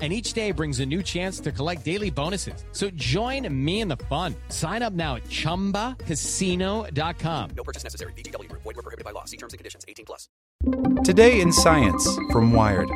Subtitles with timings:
[0.00, 2.64] and each day brings a new chance to collect daily bonuses.
[2.72, 4.34] So join me in the fun.
[4.48, 7.50] Sign up now at ChumbaCasino.com.
[7.54, 8.14] No purchase necessary.
[8.14, 8.50] VGW.
[8.52, 9.26] Void were prohibited by law.
[9.26, 9.84] See terms and conditions.
[9.86, 10.30] 18 plus.
[11.04, 12.88] Today in Science from Wired.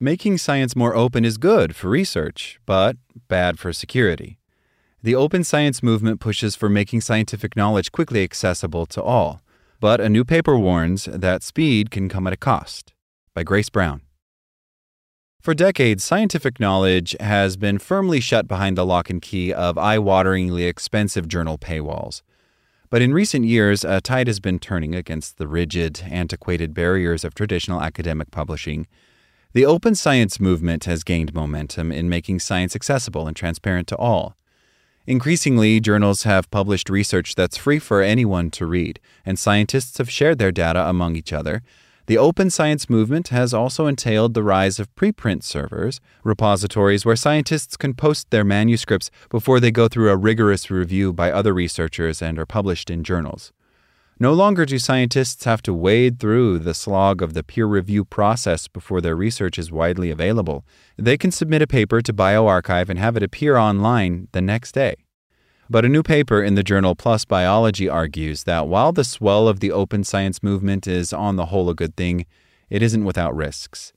[0.00, 4.38] Making science more open is good for research, but bad for security.
[5.02, 9.42] The open science movement pushes for making scientific knowledge quickly accessible to all,
[9.80, 12.94] but a new paper warns that speed can come at a cost.
[13.38, 14.00] By Grace Brown.
[15.40, 19.98] For decades, scientific knowledge has been firmly shut behind the lock and key of eye
[19.98, 22.22] wateringly expensive journal paywalls.
[22.90, 27.32] But in recent years, a tide has been turning against the rigid, antiquated barriers of
[27.32, 28.88] traditional academic publishing.
[29.52, 34.34] The open science movement has gained momentum in making science accessible and transparent to all.
[35.06, 40.38] Increasingly, journals have published research that's free for anyone to read, and scientists have shared
[40.40, 41.62] their data among each other.
[42.08, 47.76] The open science movement has also entailed the rise of preprint servers, repositories where scientists
[47.76, 52.38] can post their manuscripts before they go through a rigorous review by other researchers and
[52.38, 53.52] are published in journals.
[54.18, 58.68] No longer do scientists have to wade through the slog of the peer review process
[58.68, 60.64] before their research is widely available.
[60.96, 64.96] They can submit a paper to bioRxiv and have it appear online the next day.
[65.70, 69.60] But a new paper in the journal PLOS Biology argues that while the swell of
[69.60, 72.24] the open science movement is on the whole a good thing,
[72.70, 73.92] it isn't without risks.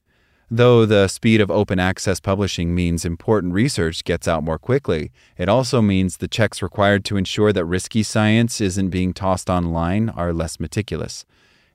[0.49, 5.47] Though the speed of open access publishing means important research gets out more quickly, it
[5.47, 10.33] also means the checks required to ensure that risky science isn't being tossed online are
[10.33, 11.23] less meticulous.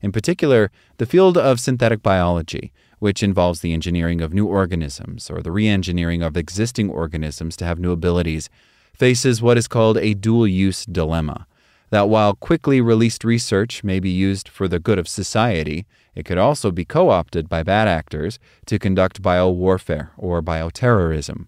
[0.02, 5.40] In particular, the field of synthetic biology, which involves the engineering of new organisms or
[5.40, 8.50] the re engineering of existing organisms to have new abilities,
[8.96, 11.46] faces what is called a dual use dilemma
[11.90, 16.38] that while quickly released research may be used for the good of society, it could
[16.38, 21.46] also be co opted by bad actors to conduct biowarfare or bioterrorism.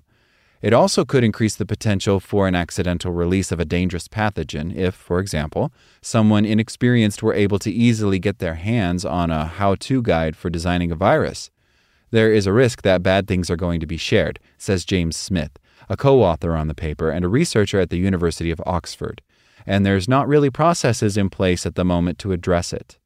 [0.61, 4.95] It also could increase the potential for an accidental release of a dangerous pathogen if,
[4.95, 5.73] for example,
[6.03, 10.51] someone inexperienced were able to easily get their hands on a how to guide for
[10.51, 11.51] designing a virus.
[12.11, 15.59] There is a risk that bad things are going to be shared, says James Smith,
[15.89, 19.23] a co author on the paper and a researcher at the University of Oxford,
[19.67, 22.99] and there's not really processes in place at the moment to address it.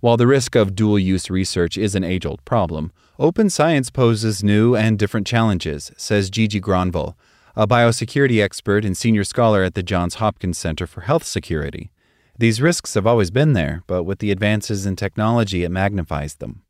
[0.00, 4.44] While the risk of dual use research is an age old problem, open science poses
[4.44, 7.14] new and different challenges, says Gigi Gronvall,
[7.56, 11.90] a biosecurity expert and senior scholar at the Johns Hopkins Center for Health Security.
[12.38, 16.62] These risks have always been there, but with the advances in technology, it magnifies them.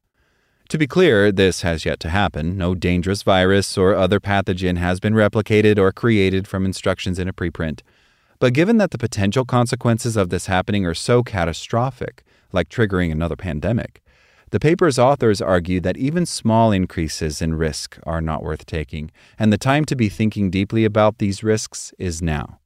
[0.70, 2.58] To be clear, this has yet to happen.
[2.58, 7.32] No dangerous virus or other pathogen has been replicated or created from instructions in a
[7.32, 7.82] preprint.
[8.40, 13.36] But given that the potential consequences of this happening are so catastrophic, like triggering another
[13.36, 14.02] pandemic,
[14.50, 19.52] the paper's authors argue that even small increases in risk are not worth taking, and
[19.52, 22.58] the time to be thinking deeply about these risks is now.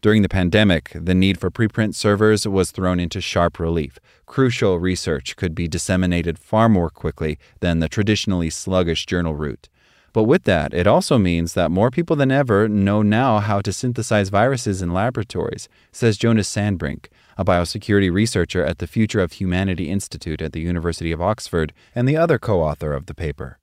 [0.00, 3.98] During the pandemic, the need for preprint servers was thrown into sharp relief.
[4.26, 9.68] Crucial research could be disseminated far more quickly than the traditionally sluggish journal route.
[10.12, 13.72] But with that, it also means that more people than ever know now how to
[13.72, 17.06] synthesize viruses in laboratories, says Jonas Sandbrink,
[17.36, 22.08] a biosecurity researcher at the Future of Humanity Institute at the University of Oxford and
[22.08, 23.58] the other co author of the paper.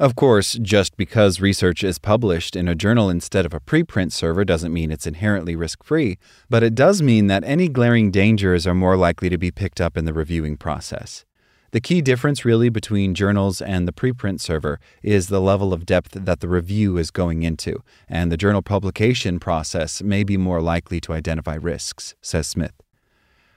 [0.00, 4.46] Of course, just because research is published in a journal instead of a preprint server
[4.46, 6.16] doesn't mean it's inherently risk free,
[6.48, 9.98] but it does mean that any glaring dangers are more likely to be picked up
[9.98, 11.26] in the reviewing process.
[11.72, 16.12] The key difference, really, between journals and the preprint server is the level of depth
[16.12, 21.02] that the review is going into, and the journal publication process may be more likely
[21.02, 22.80] to identify risks, says Smith.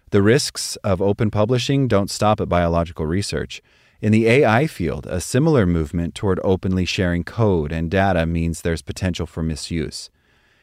[0.09, 3.61] The risks of open publishing don't stop at biological research.
[4.03, 8.81] In the AI field, a similar movement toward openly sharing code and data means there's
[8.81, 10.09] potential for misuse.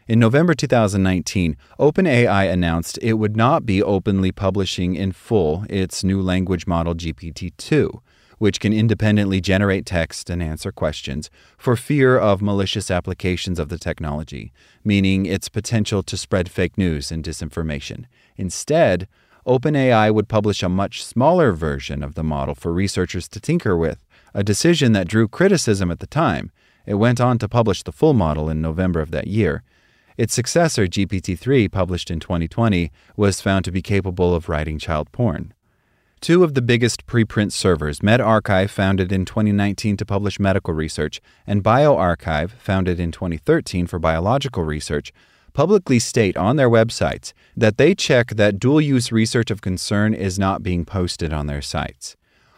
[0.07, 6.21] In November 2019, OpenAI announced it would not be openly publishing in full its new
[6.21, 8.03] language model GPT 2,
[8.37, 13.79] which can independently generate text and answer questions, for fear of malicious applications of the
[13.79, 14.53] technology,
[14.85, 18.05] meaning its potential to spread fake news and disinformation.
[18.37, 19.09] Instead,
[19.47, 24.05] OpenAI would publish a much smaller version of the model for researchers to tinker with,
[24.35, 26.51] a decision that drew criticism at the time.
[26.87, 29.63] It went on to publish the full model in November of that year
[30.21, 35.11] its successor, GPT 3, published in 2020, was found to be capable of writing child
[35.13, 35.55] porn.
[36.21, 41.65] Two of the biggest preprint servers, medRxiv, founded in 2019 to publish medical research, and
[41.65, 45.11] bioRxiv, founded in 2013 for biological research,
[45.51, 50.39] publicly state on their websites that they check that dual use research of concern is
[50.39, 52.17] not being posted on their sites.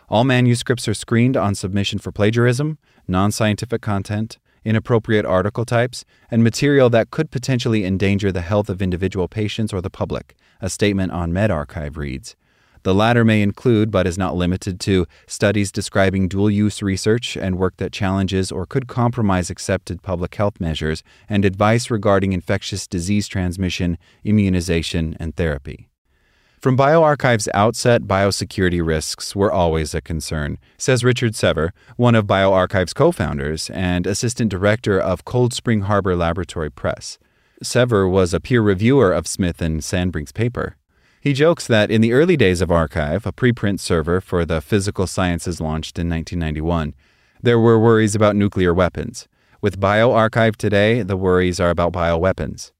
[0.09, 2.79] All manuscripts are screened on submission for plagiarism,
[3.09, 8.83] non scientific content, inappropriate article types, and material that could potentially endanger the health of
[8.83, 12.37] individual patients or the public, a statement on medRxiv reads.
[12.85, 17.57] The latter may include, but is not limited to, studies describing dual use research and
[17.59, 23.29] work that challenges or could compromise accepted public health measures, and advice regarding infectious disease
[23.29, 25.89] transmission, immunization, and therapy.
[26.63, 32.93] From bioRxiv's outset, biosecurity risks were always a concern, says Richard Sever, one of bioRxiv's
[32.93, 37.19] co founders and assistant director of Cold Spring Harbor Laboratory Press.
[37.63, 40.77] Sever was a peer reviewer of Smith and Sandbrink's paper.
[41.23, 45.07] He jokes that in the early days of arXiv, a preprint server for the physical
[45.07, 46.97] sciences launched in 1991,
[47.41, 49.29] there were worries about nuclear weapons.
[49.61, 52.73] With bioRxiv today, the worries are about bioweapons.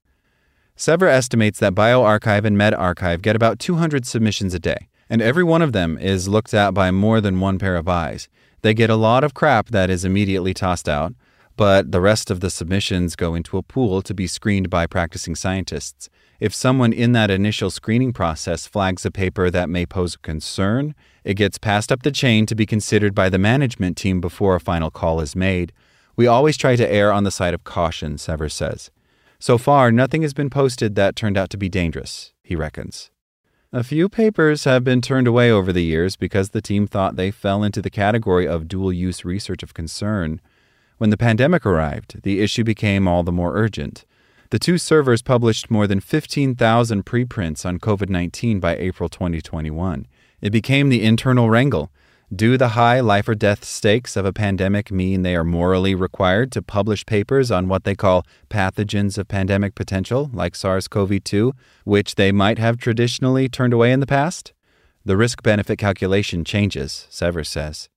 [0.75, 5.61] Sever estimates that bioRxiv and medRxiv get about 200 submissions a day, and every one
[5.61, 8.27] of them is looked at by more than one pair of eyes.
[8.61, 11.13] They get a lot of crap that is immediately tossed out,
[11.55, 15.33] but the rest of the submissions go into a pool to be screened by practicing
[15.33, 16.09] scientists.
[16.43, 20.93] If someone in that initial screening process flags a paper that may pose a concern,
[21.23, 24.59] it gets passed up the chain to be considered by the management team before a
[24.59, 25.71] final call is made.
[26.17, 28.91] We always try to err on the side of caution, Sever says.
[29.39, 33.09] So far, nothing has been posted that turned out to be dangerous, he reckons.
[33.71, 37.31] A few papers have been turned away over the years because the team thought they
[37.31, 40.41] fell into the category of dual use research of concern.
[40.97, 44.03] When the pandemic arrived, the issue became all the more urgent.
[44.53, 50.05] The two servers published more than 15,000 preprints on COVID 19 by April 2021.
[50.41, 51.91] It became the internal wrangle
[52.31, 56.51] do the high life or death stakes of a pandemic mean they are morally required
[56.51, 61.53] to publish papers on what they call pathogens of pandemic potential, like SARS CoV 2,
[61.83, 64.53] which they might have traditionally turned away in the past?
[65.03, 67.89] The risk benefit calculation changes, Sever says.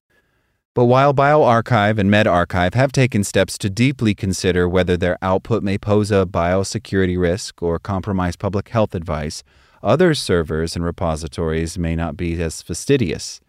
[0.77, 5.79] But while bioRxiv and medRxiv have taken steps to deeply consider whether their output may
[5.79, 9.43] pose a biosecurity risk or compromise public health advice,
[9.83, 13.41] other servers and repositories may not be as fastidious.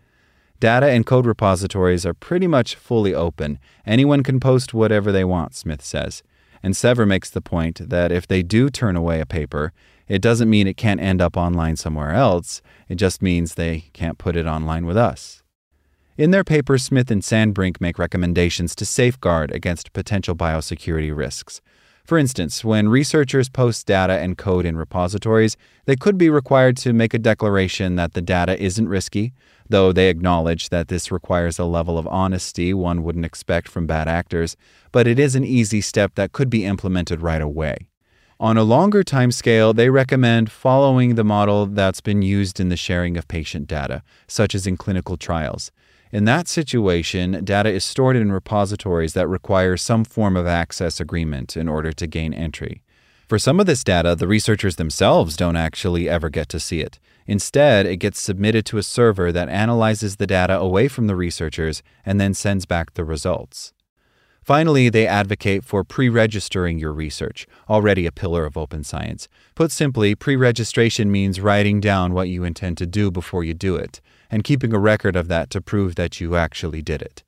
[0.61, 3.59] Data and code repositories are pretty much fully open.
[3.85, 6.23] Anyone can post whatever they want, Smith says.
[6.63, 9.73] And Sever makes the point that if they do turn away a paper,
[10.07, 12.61] it doesn't mean it can't end up online somewhere else.
[12.87, 15.43] It just means they can't put it online with us.
[16.17, 21.61] In their paper, Smith and Sandbrink make recommendations to safeguard against potential biosecurity risks.
[22.03, 26.91] For instance, when researchers post data and code in repositories, they could be required to
[26.91, 29.31] make a declaration that the data isn't risky,
[29.69, 34.07] though they acknowledge that this requires a level of honesty one wouldn't expect from bad
[34.07, 34.57] actors,
[34.91, 37.89] but it is an easy step that could be implemented right away.
[38.39, 42.77] On a longer time scale, they recommend following the model that's been used in the
[42.77, 45.71] sharing of patient data, such as in clinical trials.
[46.11, 51.57] In that situation, data is stored in repositories that require some form of access agreement
[51.57, 52.81] in order to gain entry.
[53.27, 56.97] For some of this data, the researchers themselves don't actually ever get to see it.
[57.25, 61.83] Instead, it gets submitted to a server that analyzes the data away from the researchers
[62.05, 63.73] and then sends back the results.
[64.47, 69.27] Finally, they advocate for pre registering your research, already a pillar of open science.
[69.55, 73.75] Put simply, pre registration means writing down what you intend to do before you do
[73.75, 73.99] it,
[74.31, 77.25] and keeping a record of that to prove that you actually did it.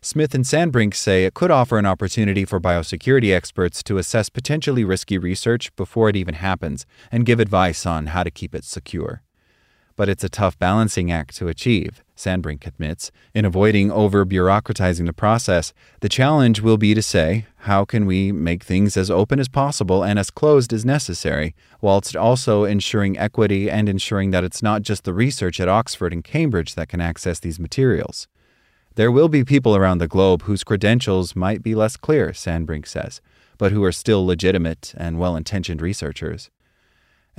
[0.00, 4.84] Smith and Sandbrink say it could offer an opportunity for biosecurity experts to assess potentially
[4.84, 9.22] risky research before it even happens and give advice on how to keep it secure.
[9.96, 12.04] But it's a tough balancing act to achieve.
[12.20, 13.10] Sandbrink admits.
[13.34, 18.30] In avoiding over bureaucratizing the process, the challenge will be to say, how can we
[18.30, 23.70] make things as open as possible and as closed as necessary, whilst also ensuring equity
[23.70, 27.40] and ensuring that it's not just the research at Oxford and Cambridge that can access
[27.40, 28.28] these materials.
[28.96, 33.20] There will be people around the globe whose credentials might be less clear, Sandbrink says,
[33.56, 36.50] but who are still legitimate and well intentioned researchers.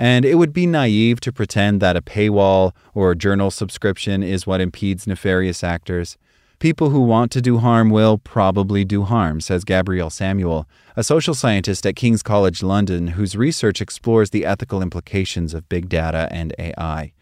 [0.02, 4.48] And it would be naive to pretend that a paywall or a journal subscription is
[4.48, 6.18] what impedes nefarious actors.
[6.58, 11.36] People who want to do harm will probably do harm, says Gabrielle Samuel, a social
[11.36, 16.56] scientist at King's College London whose research explores the ethical implications of big data and
[16.58, 17.14] AI.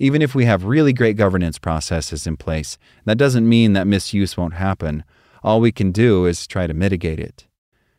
[0.00, 4.36] Even if we have really great governance processes in place, that doesn't mean that misuse
[4.36, 5.04] won't happen.
[5.44, 7.45] All we can do is try to mitigate it.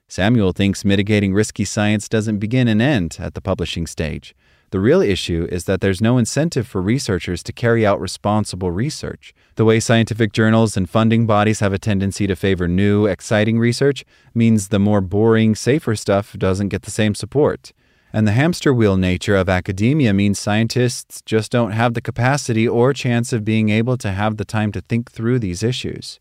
[0.09, 4.33] Samuel thinks mitigating risky science doesn't begin and end at the publishing stage.
[4.71, 9.33] The real issue is that there's no incentive for researchers to carry out responsible research.
[9.55, 14.05] The way scientific journals and funding bodies have a tendency to favor new, exciting research
[14.33, 17.73] means the more boring, safer stuff doesn't get the same support.
[18.13, 22.93] And the hamster wheel nature of academia means scientists just don't have the capacity or
[22.93, 26.19] chance of being able to have the time to think through these issues.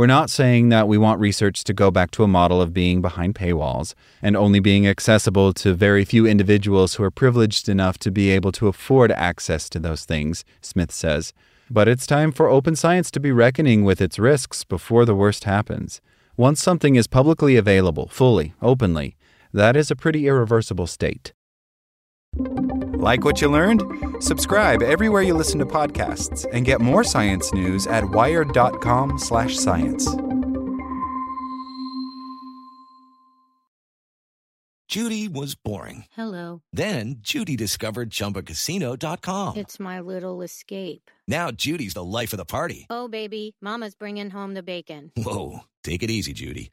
[0.00, 3.02] We're not saying that we want research to go back to a model of being
[3.02, 3.92] behind paywalls
[4.22, 8.50] and only being accessible to very few individuals who are privileged enough to be able
[8.52, 11.34] to afford access to those things, Smith says.
[11.70, 15.44] But it's time for open science to be reckoning with its risks before the worst
[15.44, 16.00] happens.
[16.34, 19.18] Once something is publicly available, fully, openly,
[19.52, 21.34] that is a pretty irreversible state.
[23.00, 23.82] Like what you learned?
[24.20, 30.16] Subscribe everywhere you listen to podcasts and get more science news at wired.com/science.
[34.90, 36.06] Judy was boring.
[36.16, 36.62] Hello.
[36.72, 39.56] Then Judy discovered ChumbaCasino.com.
[39.56, 41.12] It's my little escape.
[41.28, 42.88] Now Judy's the life of the party.
[42.90, 45.12] Oh, baby, Mama's bringing home the bacon.
[45.16, 46.72] Whoa, take it easy, Judy.